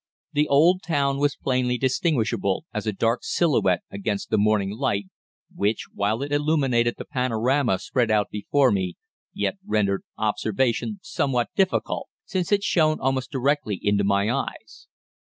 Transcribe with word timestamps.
The 0.33 0.47
old 0.47 0.81
town 0.81 1.19
was 1.19 1.35
plainly 1.35 1.77
distinguishable 1.77 2.65
as 2.73 2.87
a 2.87 2.91
dark 2.91 3.19
silhouette 3.21 3.83
against 3.91 4.31
the 4.31 4.37
morning 4.39 4.71
light, 4.71 5.05
which, 5.53 5.85
while 5.93 6.23
it 6.23 6.31
illumined 6.31 6.73
the 6.73 7.05
panorama 7.07 7.77
spread 7.77 8.09
out 8.09 8.31
before 8.31 8.71
me, 8.71 8.95
yet 9.31 9.59
rendered 9.63 10.01
observation 10.17 11.01
somewhat 11.03 11.51
difficult, 11.55 12.07
since 12.25 12.51
it 12.51 12.63
shone 12.63 12.99
almost 12.99 13.29
directly 13.29 13.79
into 13.79 14.03
my 14.03 14.27
eyes. 14.31 14.87